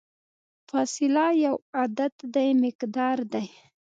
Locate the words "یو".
1.45-1.55